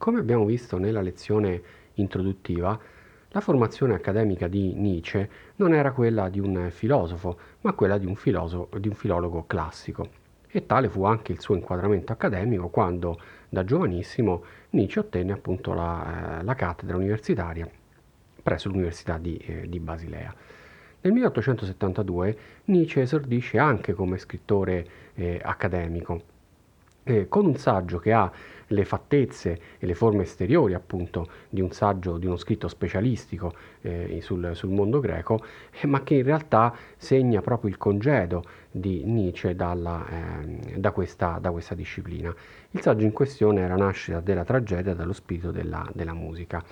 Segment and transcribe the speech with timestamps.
[0.00, 1.60] Come abbiamo visto nella lezione
[1.96, 2.80] introduttiva,
[3.28, 8.14] la formazione accademica di Nietzsche non era quella di un filosofo, ma quella di un,
[8.16, 10.08] filosofo, di un filologo classico.
[10.48, 16.38] E tale fu anche il suo inquadramento accademico quando, da giovanissimo, Nietzsche ottenne appunto la,
[16.38, 17.68] eh, la cattedra universitaria
[18.42, 20.34] presso l'Università di, eh, di Basilea.
[21.02, 26.22] Nel 1872 Nietzsche esordisce anche come scrittore eh, accademico,
[27.02, 28.30] eh, con un saggio che ha
[28.72, 34.18] le fattezze e le forme esteriori appunto di un saggio, di uno scritto specialistico eh,
[34.22, 35.42] sul, sul, mondo greco,
[35.80, 41.38] eh, ma che in realtà segna proprio il congedo di Nietzsche dalla, eh, da, questa,
[41.40, 42.34] da, questa, disciplina.
[42.70, 46.62] Il saggio in questione era nascita della tragedia dallo spirito della, della musica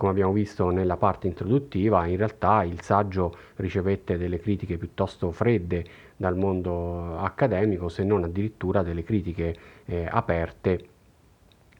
[0.00, 5.84] come abbiamo visto nella parte introduttiva, in realtà il saggio ricevette delle critiche piuttosto fredde
[6.16, 10.86] dal mondo accademico, se non addirittura delle critiche eh, aperte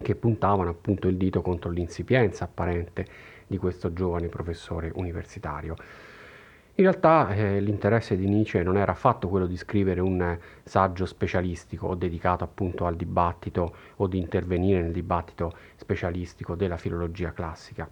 [0.02, 3.04] che puntavano appunto il dito contro l'insipienza apparente
[3.46, 5.74] di questo giovane professore universitario.
[6.76, 11.88] In realtà eh, l'interesse di Nietzsche non era affatto quello di scrivere un saggio specialistico
[11.88, 17.86] o dedicato appunto al dibattito o di intervenire nel dibattito specialistico della filologia classica.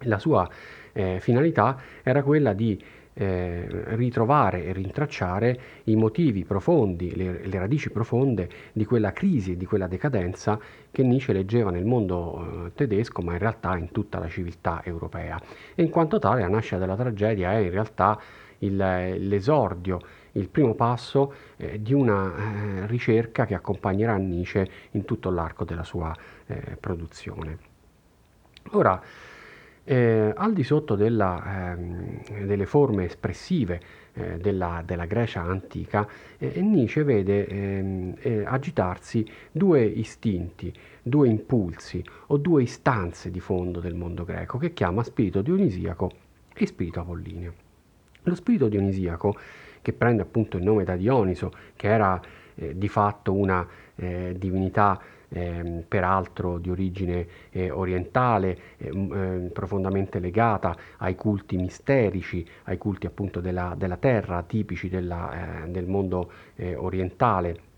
[0.00, 0.48] La sua
[0.92, 2.82] eh, finalità era quella di
[3.18, 9.64] eh, ritrovare e rintracciare i motivi profondi, le, le, radici profonde di quella crisi, di
[9.64, 14.28] quella decadenza che Nietzsche leggeva nel mondo eh, tedesco, ma in realtà in tutta la
[14.28, 15.40] civiltà europea.
[15.74, 18.20] E in quanto tale la nascita della tragedia è in realtà
[18.58, 19.98] il, l'esordio,
[20.32, 25.84] il primo passo eh, di una eh, ricerca che accompagnerà Nietzsche in tutto l'arco della
[25.84, 26.14] sua
[26.46, 27.58] eh, produzione.
[28.72, 29.00] Ora,
[29.88, 33.80] eh, al di sotto della, ehm, delle forme espressive
[34.14, 42.04] eh, della, della, Grecia antica, eh, Nietzsche vede ehm, eh, agitarsi due istinti, due impulsi
[42.26, 46.10] o due istanze di fondo del mondo greco che chiama spirito dionisiaco
[46.52, 47.54] e spirito apollineo.
[48.24, 49.36] Lo spirito dionisiaco,
[49.82, 52.20] che prende appunto il nome da Dioniso, che era
[52.56, 60.76] eh, di fatto una eh, divinità eh, peraltro di origine eh, orientale, eh, profondamente legata
[60.98, 66.74] ai culti misterici, ai culti appunto della, della terra, tipici della, eh, del mondo eh,
[66.74, 67.74] orientale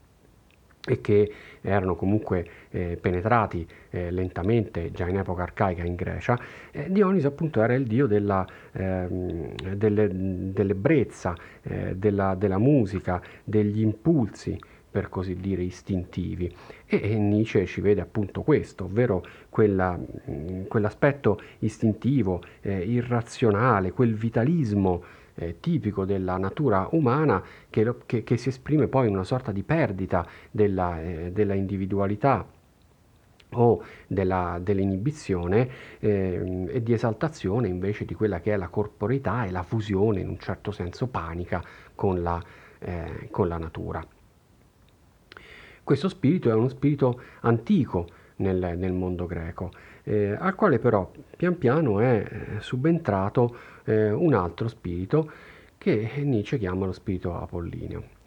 [0.88, 6.38] e che erano comunque eh, penetrati eh, lentamente già in epoca arcaica in Grecia,
[6.70, 10.09] eh, Dioniso appunto era il dio della, ehm, delle,
[10.53, 11.34] dell'ebbrezza,
[11.92, 14.59] della, della musica, degli impulsi,
[14.91, 16.54] per così dire, istintivi.
[16.87, 25.03] E, Nietzsche ci vede appunto questo, ovvero quella, mh, quell'aspetto istintivo, eh, irrazionale, quel vitalismo
[25.34, 29.53] eh, tipico della natura umana che, lo, che, che, si esprime poi in una sorta
[29.53, 32.47] di perdita della, eh, della individualità
[33.50, 35.69] o della, dell'inibizione
[36.00, 40.28] eh, e di esaltazione invece di quella che è la corporeità e la fusione in
[40.28, 41.62] un certo senso panica
[41.94, 42.43] con la,
[42.81, 44.06] eh, con la natura.
[45.88, 49.71] Questo spirito è uno spirito antico nel, nel mondo greco,
[50.03, 55.31] eh, al quale però pian piano è eh, subentrato eh, un altro spirito
[55.78, 58.18] che Nietzsche chiama lo spirito apollineo.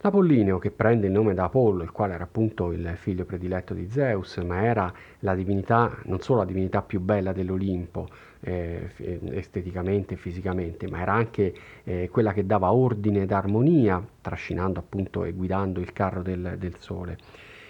[0.00, 3.90] L'Apollineo, che prende il nome da Apollo, il quale era appunto il figlio prediletto di
[3.90, 8.06] Zeus, ma era la divinità, non solo la divinità più bella dell'Olimpo,
[8.38, 8.90] eh,
[9.32, 15.24] esteticamente e fisicamente, ma era anche eh, quella che dava ordine ed armonia, trascinando appunto
[15.24, 17.18] e guidando il carro del, del sole.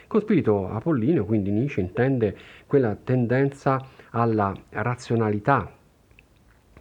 [0.06, 5.72] Con spirito apollineo, quindi Nietzsche intende quella tendenza alla razionalità,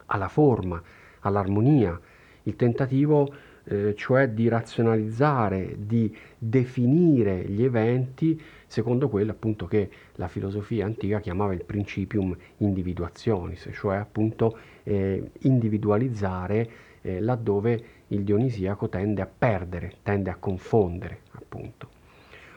[0.07, 0.81] alla forma,
[1.21, 1.97] all'armonia,
[2.43, 3.33] il tentativo
[3.69, 11.19] eh, cioè di razionalizzare, di definire gli eventi secondo quello appunto che la filosofia antica
[11.19, 16.69] chiamava il principium individuationis, cioè appunto eh, individualizzare
[17.01, 21.89] eh, laddove il dionisiaco tende a perdere, tende a confondere appunto.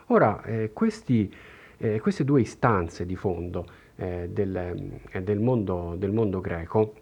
[0.06, 1.32] Ora, eh, questi,
[1.78, 6.94] eh, queste due istanze di fondo eh, del, del, mondo, del mondo greco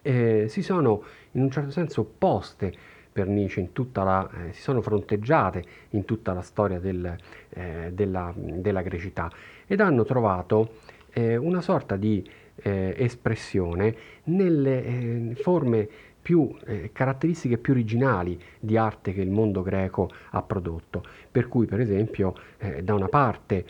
[0.00, 2.72] si sono in un certo senso opposte
[3.18, 7.16] per Nietzsche la, eh, si sono fronteggiate in tutta la storia del,
[7.48, 9.28] eh, della, della, grecità
[9.66, 10.74] ed hanno trovato
[11.10, 12.24] eh, una sorta di
[12.62, 15.88] eh, espressione nelle eh, forme
[16.22, 21.02] più eh, caratteristiche più originali di arte che il mondo greco ha prodotto.
[21.32, 22.34] Per cui, per esempio,
[22.82, 23.64] da una parte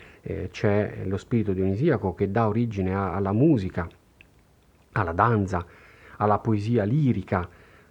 [0.51, 3.87] c'è lo spirito dionisiaco che dà origine a, alla musica,
[4.93, 5.65] alla danza,
[6.17, 7.47] alla poesia lirica,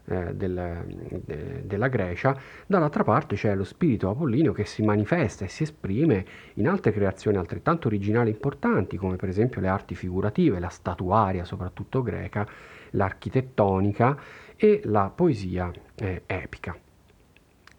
[0.08, 0.84] eh, del,
[1.25, 6.25] de, della Grecia, dall'altra parte c'è lo spirito apollineo che si manifesta e si esprime
[6.55, 11.44] in altre creazioni altrettanto originali e importanti, come per esempio le arti figurative, la statuaria
[11.44, 12.46] soprattutto greca,
[12.90, 14.19] l'architettonica
[14.56, 16.76] e la poesia eh, epica.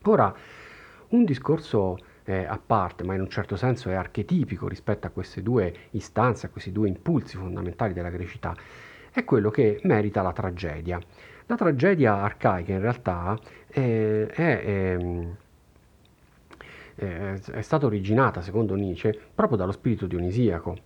[0.03, 0.33] Ora,
[1.09, 5.41] un discorso eh, a parte, ma in un certo senso è archetipico rispetto a queste
[5.41, 8.55] due istanze, a questi due impulsi fondamentali della grecità,
[9.11, 10.99] è quello che merita la tragedia.
[11.49, 13.35] La tragedia arcaica in realtà
[13.69, 15.35] eh, è, ehm,
[16.93, 20.77] è, è stata originata, secondo Nietzsche, proprio dallo spirito dionisiaco.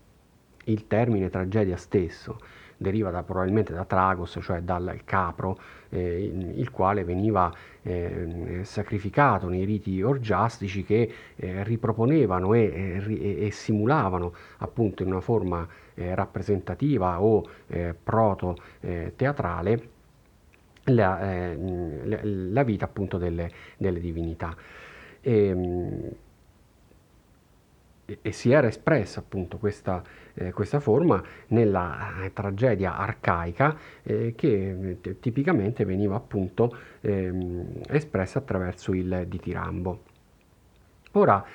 [0.64, 2.40] Il termine tragedia stesso
[2.78, 9.66] deriva da, probabilmente da Tragos, cioè dal capro, eh, il quale veniva eh, sacrificato nei
[9.66, 17.22] riti orgiastici che eh, riproponevano e, e, e, simulavano appunto in una forma eh, rappresentativa
[17.22, 19.92] o eh, proto-teatrale
[20.86, 21.58] la, eh,
[22.06, 24.56] la, vita appunto delle, delle divinità.
[25.22, 26.10] E, ehm,
[28.22, 30.04] e, si era espressa appunto questa,
[30.34, 38.40] eh, questa forma nella eh, tragedia arcaica eh, che eh, tipicamente veniva appunto ehm, espressa
[38.40, 40.04] attraverso il ditirambo.
[41.14, 41.46] Ora,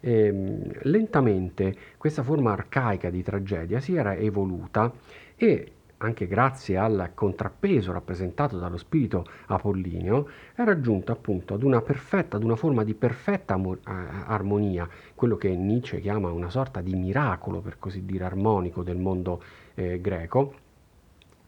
[0.00, 4.92] ehm, lentamente questa forma arcaica di tragedia si era evoluta
[5.34, 12.36] e anche grazie al contrappeso rappresentato dallo spirito apollineo, è raggiunto appunto ad una perfetta,
[12.36, 13.78] ad una forma di perfetta eh,
[14.26, 19.42] armonia, quello che Nietzsche chiama una sorta di miracolo, per così dire, armonico del mondo
[19.74, 20.54] eh, greco,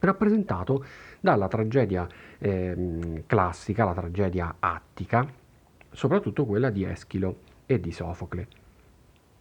[0.00, 0.84] rappresentato
[1.20, 2.06] dalla tragedia
[2.38, 5.26] eh, classica, la tragedia attica,
[5.90, 8.46] soprattutto quella di Eschilo e di Sofocle.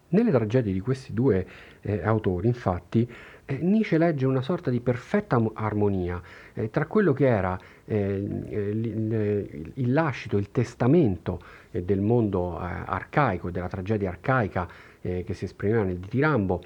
[0.09, 1.45] Nelle tragedie di questi due
[1.81, 3.09] eh, autori, infatti,
[3.49, 6.21] eh, Nietzsche legge una sorta di perfetta armonia
[6.53, 11.39] eh, tra quello che era eh, il, il, lascito, il testamento
[11.71, 14.67] eh, del mondo eh, arcaico, della tragedia arcaica
[14.99, 16.61] che si esprimeva nel ditirambo,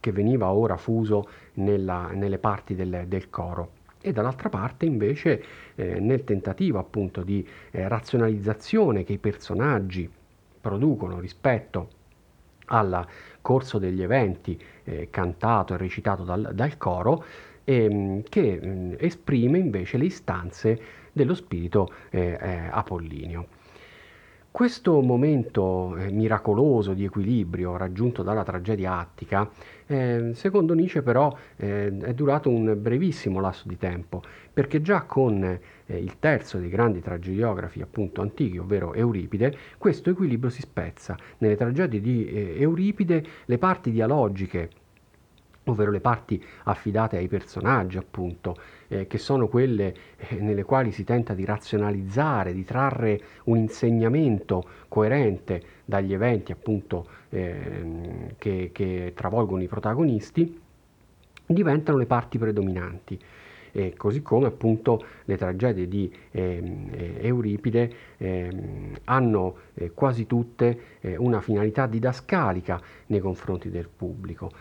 [0.00, 3.72] che veniva ora fuso nella, nelle parti del, del coro.
[4.00, 5.44] E dall'altra parte invece
[5.74, 10.10] eh, nel tentativo appunto di eh, razionalizzazione che i personaggi
[10.62, 11.88] producono rispetto
[12.66, 13.06] al
[13.44, 17.22] corso degli eventi eh, cantato e recitato dal, dal coro,
[17.64, 20.80] ehm, che mh, mm, esprime invece le istanze
[21.12, 23.46] dello spirito eh, eh, apollineo.
[24.50, 29.50] Questo momento eh, miracoloso di equilibrio raggiunto dalla tragedia attica,
[29.86, 34.22] eh, secondo Nietzsche però eh, è durato un brevissimo lasso di tempo,
[34.52, 40.50] perché già con eh, il terzo dei grandi tragediografi appunto antichi, ovvero Euripide, questo equilibrio
[40.50, 41.16] si spezza.
[41.38, 44.70] Nelle tragedie di eh, Euripide le parti dialogiche
[45.64, 48.56] ovvero le parti affidate ai personaggi, appunto,
[48.94, 54.64] eh, che sono quelle eh, nelle quali si tenta di razionalizzare, di trarre un insegnamento
[54.88, 60.60] coerente dagli eventi, appunto, eh, che, che travolgono i protagonisti,
[61.46, 63.18] diventano le parti predominanti.
[63.76, 68.48] Eh, così come appunto le tragedie di ehm, eh, Euripide eh,
[69.02, 69.56] hanno
[69.92, 74.52] quasi tutte una finalità didascalica nei confronti del pubblico.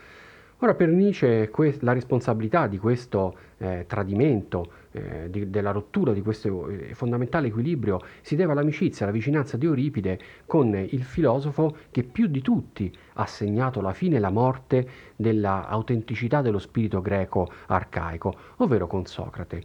[0.64, 1.52] Ora per Nietzsche
[1.82, 8.00] la responsabilità di questo eh, tradimento, eh, di, della rottura di questo eh, fondamentale equilibrio
[8.22, 13.26] si deve all'amicizia, alla vicinanza di Euripide con il filosofo che più di tutti ha
[13.26, 14.88] segnato la fine e la morte
[15.18, 19.62] dell'autenticità dello spirito greco arcaico, ovvero con Socrate.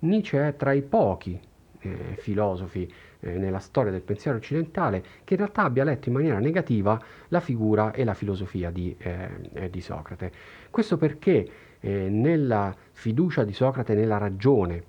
[0.00, 1.40] Nietzsche è tra i pochi
[1.78, 2.92] eh, filosofi
[3.24, 7.40] eh, nella storia del pensiero occidentale che in realtà abbia letto in maniera negativa la
[7.40, 10.32] figura e la filosofia di, eh, eh di Socrate.
[10.70, 11.48] Questo perché
[11.80, 14.84] eh, nella fiducia di Socrate nella ragione,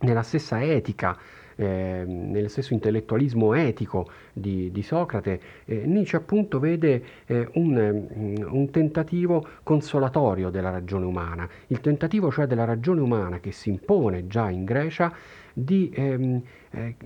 [0.00, 1.18] nella stessa etica,
[1.56, 8.70] eh, nello stesso intellettualismo etico di, di Socrate, eh, Nietzsche appunto vede eh, un, un,
[8.70, 14.50] tentativo consolatorio della ragione umana, il tentativo cioè della ragione umana che si impone già
[14.50, 15.12] in Grecia
[15.52, 16.96] di ehm, eh,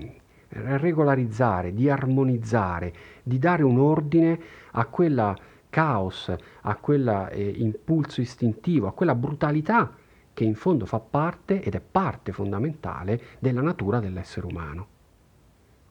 [0.49, 4.40] regolarizzare, di armonizzare, di dare un ordine
[4.73, 5.37] a quella
[5.69, 9.95] caos, a quell'impulso eh, istintivo, a quella brutalità
[10.33, 14.87] che in fondo fa parte ed è parte fondamentale della natura dell'essere umano.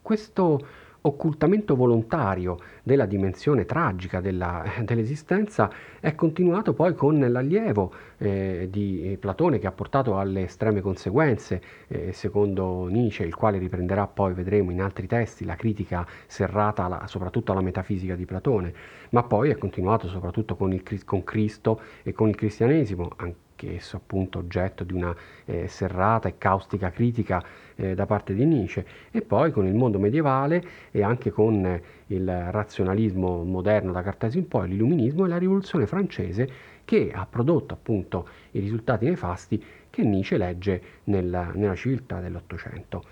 [0.01, 0.65] Questo
[1.07, 9.59] occultamento volontario della dimensione tragica della, dell'esistenza è continuato poi con l'allievo eh, di Platone
[9.59, 14.81] che ha portato alle estreme conseguenze, eh, secondo Nietzsche, il quale riprenderà poi, vedremo in
[14.81, 18.73] altri testi, la critica serrata alla, soprattutto alla metafisica di Platone,
[19.09, 23.09] ma poi è continuato soprattutto con, il, con Cristo e con il cristianesimo,
[23.57, 27.43] anch'esso appunto oggetto di una eh, serrata e caustica critica
[27.75, 31.81] eh, da parte di Nietzsche, e poi con il mondo medievale e anche con eh,
[32.07, 36.49] il razionalismo moderno da Cartesio in poi, l'illuminismo e la rivoluzione francese
[36.85, 43.03] che ha prodotto appunto i risultati nefasti che Nietzsche legge nella, nella civiltà dell'Ottocento.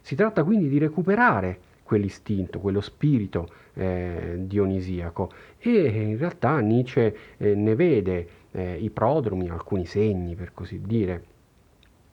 [0.00, 7.54] Si tratta quindi di recuperare quell'istinto, quello spirito eh, dionisiaco e in realtà Nietzsche eh,
[7.54, 11.24] ne vede eh, i prodromi, alcuni segni per così dire,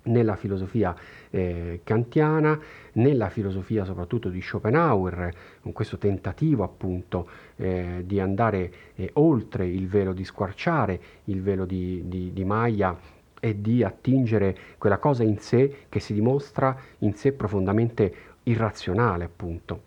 [0.04, 0.94] nella filosofia
[1.30, 2.60] eh, kantiana,
[2.94, 9.88] nella filosofia soprattutto di Schopenhauer, con questo tentativo appunto eh, di andare eh, oltre il
[9.88, 12.98] velo, di squarciare il velo di, di, di Maya
[13.40, 19.82] e di attingere quella cosa in sé che si dimostra in sé profondamente irrazionale, appunto,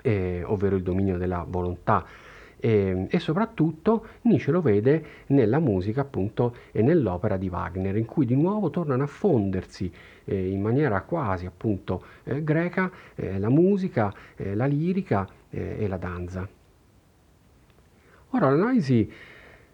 [0.00, 2.04] eh, ovvero il dominio della volontà.
[2.58, 8.24] E, e, soprattutto Nietzsche lo vede nella musica appunto e nell'opera di Wagner in cui
[8.24, 9.92] di nuovo tornano a fondersi
[10.24, 15.86] eh, in maniera quasi appunto eh, greca eh, la musica, eh, la lirica eh, e
[15.86, 16.48] la danza.
[18.30, 19.10] Ora l'analisi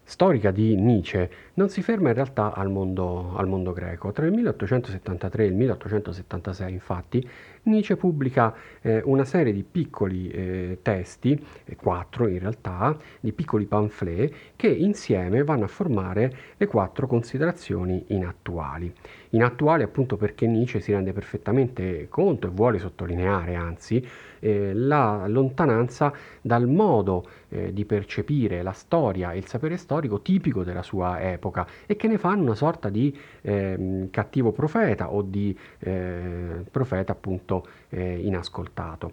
[0.03, 4.11] storica di Nietzsche non si ferma in realtà al mondo, al mondo, greco.
[4.11, 7.29] Tra il 1873 e il 1876, infatti,
[7.63, 13.65] Nietzsche pubblica eh, una serie di piccoli eh, testi, eh, quattro in realtà, di piccoli
[13.65, 18.91] pamphlet che insieme vanno a formare le quattro considerazioni inattuali.
[19.29, 24.05] Inattuali appunto perché Nietzsche si rende perfettamente conto e vuole sottolineare, anzi,
[24.43, 30.65] eh, la lontananza dal modo eh, di percepire la storia e il sapere storico tipico
[30.65, 35.57] della sua epoca e che ne fanno una sorta di eh, cattivo profeta o di
[35.79, 39.11] eh, profeta appunto eh, inascoltato.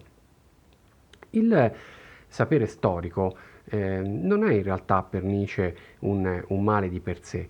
[1.31, 1.73] Il
[2.27, 3.35] sapere storico
[3.71, 7.47] non è in realtà per Nietzsche un, un, male di per sé,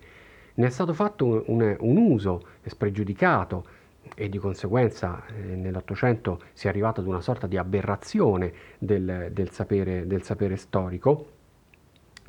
[0.54, 3.64] ne è stato fatto un, un, un uso spregiudicato
[4.14, 9.50] e di conseguenza eh, nell'Ottocento si è arrivato ad una sorta di aberrazione del, del,
[9.50, 11.26] sapere, del sapere storico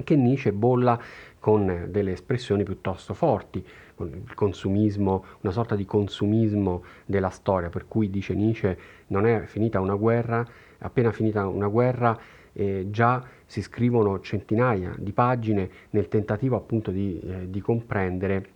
[0.03, 0.99] che Nietzsche bolla
[1.39, 3.63] con delle espressioni piuttosto forti,
[3.97, 8.77] il consumismo, una sorta di consumismo della storia, per cui dice Nietzsche
[9.07, 10.45] non è finita una guerra,
[10.79, 12.17] appena finita una guerra
[12.53, 18.49] eh, già si scrivono centinaia di pagine nel tentativo appunto di, eh, di comprendere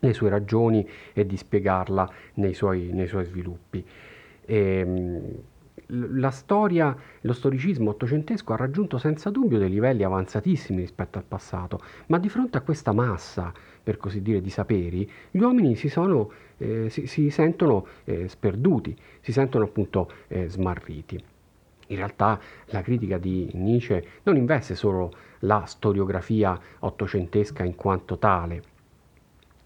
[0.00, 3.84] le sue ragioni e di spiegarla nei suoi, nei suoi sviluppi.
[4.44, 5.22] E, ehm,
[5.90, 11.80] la storia, lo storicismo ottocentesco ha raggiunto senza dubbio dei livelli avanzatissimi rispetto al passato,
[12.06, 13.52] ma di fronte a questa massa,
[13.82, 18.94] per così dire, di saperi, gli uomini si, sono, eh, si, si sentono eh, sperduti,
[19.20, 21.22] si sentono appunto eh, smarriti.
[21.90, 28.62] In realtà la critica di Nietzsche non investe solo la storiografia ottocentesca in quanto tale,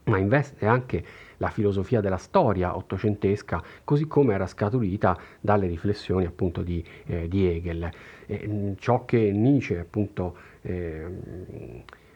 [0.05, 1.05] ma investe anche
[1.37, 7.47] la filosofia della storia ottocentesca, così come era scaturita dalle riflessioni appunto di, eh, di
[7.47, 7.91] Hegel.
[8.27, 11.05] E, ciò che Nietzsche appunto eh,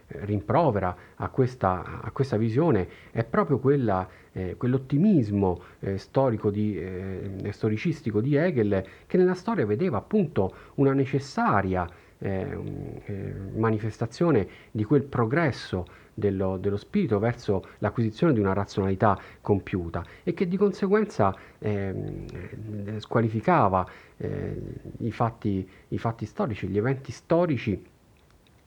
[0.07, 7.51] rimprovera a questa, a questa, visione è proprio quella, eh, quell'ottimismo eh, storico di, eh,
[7.51, 11.89] storicistico di Hegel che nella storia vedeva appunto una necessaria
[12.19, 20.33] eh, manifestazione di quel progresso dello, dello, spirito verso l'acquisizione di una razionalità compiuta e
[20.33, 21.95] che di conseguenza eh,
[22.99, 24.63] squalificava eh,
[24.99, 27.85] i, fatti, i fatti storici, gli eventi storici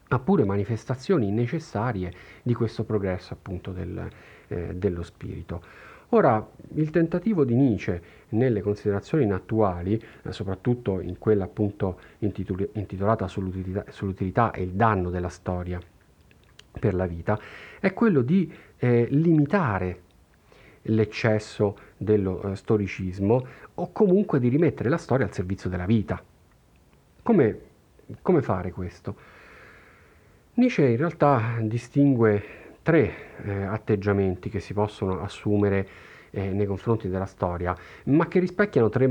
[0.09, 4.09] ma pure manifestazioni necessarie di questo progresso appunto del,
[4.47, 5.61] eh, dello spirito.
[6.09, 13.27] Ora, il tentativo di Nietzsche nelle considerazioni attuali, eh, soprattutto in quella appunto intitol- intitolata
[13.27, 15.79] sull'utilità, sull'utilità, e il danno della storia
[16.79, 17.39] per la vita,
[17.79, 20.01] è quello di eh, limitare
[20.83, 26.21] l'eccesso dello eh, storicismo o comunque di rimettere la storia al servizio della vita.
[27.21, 27.59] Come,
[28.23, 29.15] come fare questo?
[30.55, 35.87] Nietzsche in realtà distingue tre eh, atteggiamenti che si possono assumere
[36.31, 39.07] eh, nei confronti della storia, ma che rispecchiano tre,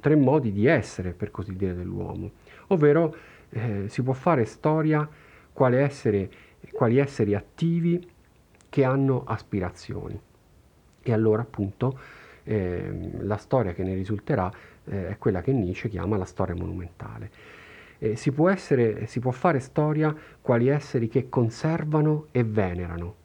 [0.00, 2.30] tre, modi di essere, per così dire, dell'uomo.
[2.68, 3.14] Ovvero
[3.50, 5.06] eh, si può fare storia
[5.52, 6.30] quali esseri,
[6.72, 8.10] quali esseri attivi
[8.70, 10.18] che hanno aspirazioni.
[11.02, 11.98] E allora appunto
[12.44, 14.50] ehm, la storia che ne risulterà
[14.86, 17.30] eh, è quella che Nietzsche chiama la storia monumentale
[17.98, 23.17] eh, si, può essere, si può fare storia quali esseri che conservano e venerano.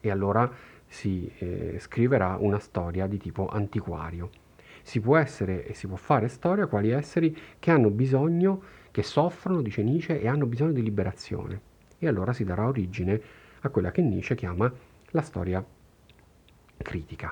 [0.00, 0.50] E allora
[0.86, 4.30] si eh, scriverà una storia di tipo antiquario.
[4.82, 9.62] Si può essere e si può fare storia quali esseri che hanno bisogno, che soffrono,
[9.62, 11.60] dice Nietzsche, e hanno bisogno di liberazione.
[11.98, 13.20] E allora si darà origine
[13.60, 14.72] a quella che Nietzsche chiama
[15.10, 15.64] la storia
[16.78, 17.30] critica.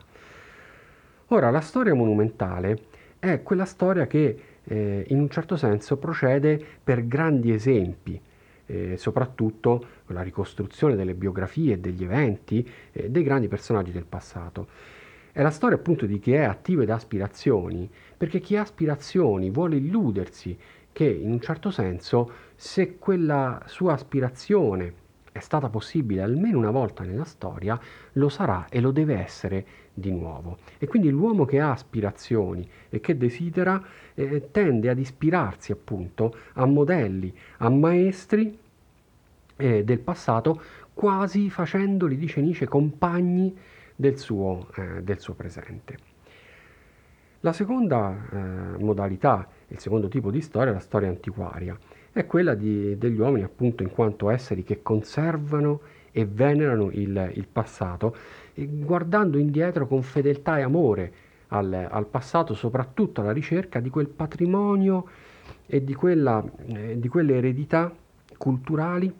[1.29, 2.85] Ora, la storia monumentale
[3.19, 8.21] è quella storia che eh, in un certo senso procede per grandi esempi,
[8.69, 14.05] eh, soprattutto con la ricostruzione delle biografie e degli eventi eh, dei grandi personaggi del
[14.05, 14.69] passato.
[15.33, 19.51] È la storia appunto di chi è attivo ed ha aspirazioni, perché chi ha aspirazioni
[19.51, 20.57] vuole illudersi
[20.93, 25.07] che in un certo senso se quella sua aspirazione
[25.38, 27.78] è stata possibile almeno una volta nella storia,
[28.12, 30.59] lo sarà e lo deve essere di nuovo.
[30.78, 33.83] E quindi l'uomo che ha aspirazioni e che desidera
[34.14, 38.59] eh, tende ad ispirarsi appunto a modelli, a maestri
[39.57, 40.61] eh, del passato,
[40.92, 43.57] quasi facendoli, dice Nietzsche, compagni
[43.95, 46.07] del suo, eh, del suo presente.
[47.40, 51.78] La seconda eh, modalità, il secondo tipo di storia è la storia antiquaria
[52.12, 57.47] è quella di, degli uomini appunto in quanto esseri che conservano e venerano il, il
[57.47, 58.17] passato,
[58.55, 61.12] guardando indietro con fedeltà e amore
[61.49, 65.07] al, al, passato, soprattutto alla ricerca di quel patrimonio
[65.67, 67.95] e di, quella, eh, di quelle eredità
[68.37, 69.12] culturali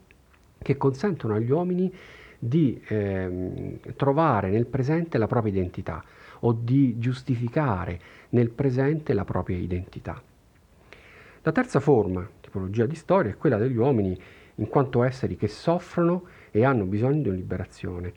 [0.59, 1.93] che consentono agli uomini
[2.39, 6.03] di eh, trovare nel presente la propria identità
[6.41, 10.21] o di giustificare nel presente la propria identità.
[11.43, 14.19] La terza forma tipologia di storia è quella degli uomini
[14.57, 18.13] in quanto esseri che soffrono e hanno bisogno di liberazione.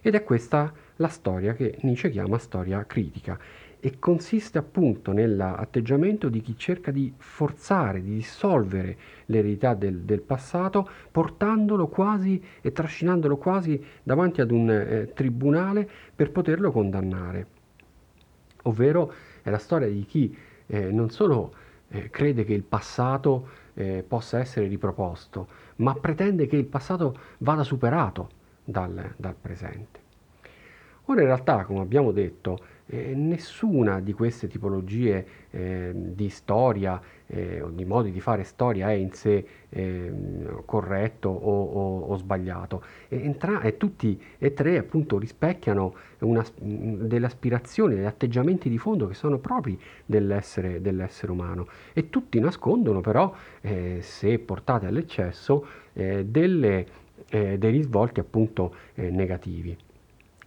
[0.00, 3.38] Ed è questa la storia che Nietzsche chiama storia critica
[3.80, 10.88] e consiste appunto nell'atteggiamento di chi cerca di forzare, di dissolvere l'eredità del, del passato,
[11.10, 17.46] portandolo quasi e trascinandolo quasi davanti ad un eh, tribunale per poterlo condannare.
[18.62, 19.12] Ovvero
[19.42, 20.34] è la storia di chi
[20.66, 21.52] eh, non solo
[21.88, 27.62] eh, crede che il passato eh, possa essere riproposto, ma pretende che il passato vada
[27.62, 28.30] superato
[28.64, 30.02] dal, dal presente.
[31.06, 37.62] Ora in realtà, come abbiamo detto, eh, nessuna di queste tipologie eh, di storia eh,
[37.62, 42.82] o di modi di fare storia è in sé ehm, corretto o, o, o sbagliato.
[43.08, 49.06] E, entra- e, tutti e tre appunto rispecchiano una, delle aspirazioni, degli atteggiamenti di fondo
[49.06, 56.24] che sono propri dell'essere, dell'essere umano e tutti nascondono però, eh, se portati all'eccesso, eh,
[56.26, 56.86] delle,
[57.30, 59.76] eh, dei risvolti appunto negativi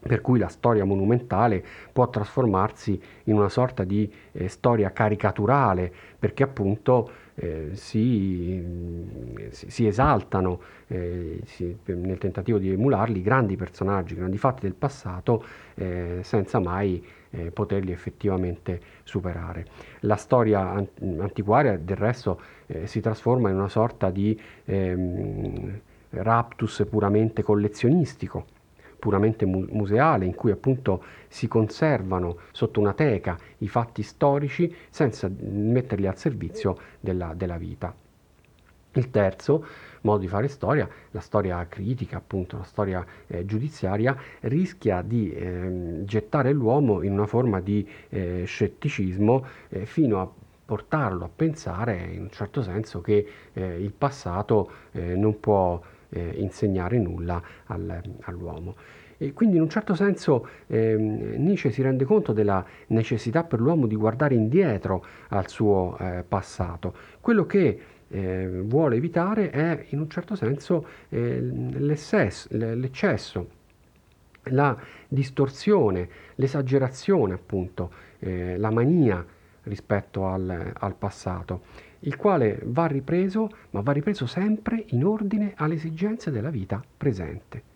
[0.08, 6.44] per cui la storia monumentale può trasformarsi in una sorta di eh, storia caricaturale, perché
[6.44, 8.64] appunto eh, si,
[9.52, 15.44] si, si, esaltano eh, si, nel tentativo di emularli grandi personaggi, grandi fatti del passato,
[15.76, 19.66] eh, senza mai eh, poterli effettivamente superare.
[20.02, 20.84] La storia
[21.20, 28.56] antiquaria del resto eh, si trasforma in una sorta di ehm, raptus puramente collezionistico
[29.08, 36.08] puramente museale in cui appunto si conservano sotto una teca i fatti storici senza metterli
[36.08, 37.96] al servizio della, della vita.
[38.92, 39.66] Il terzo
[40.02, 46.02] modo di fare storia, la storia critica, appunto, la storia eh, giudiziaria, rischia di eh,
[46.04, 50.30] gettare l'uomo in una forma di eh, scetticismo eh, fino a
[50.66, 56.34] portarlo a pensare in un certo senso che eh, il passato eh, non può eh,
[56.38, 58.76] insegnare nulla al, all'uomo.
[59.18, 63.88] E quindi in un certo senso eh, Nietzsche si rende conto della necessità per l'uomo
[63.88, 66.94] di guardare indietro al suo eh, passato.
[67.20, 72.48] Quello che eh, vuole evitare è in un certo senso eh, l'eccesso,
[74.44, 79.26] la distorsione, l'esagerazione appunto, eh, la mania
[79.64, 81.62] rispetto al, al passato
[82.02, 87.76] il quale va ripreso, ma va ripreso sempre in ordine alle esigenze della vita presente.